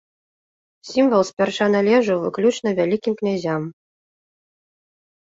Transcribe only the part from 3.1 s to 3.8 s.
князям.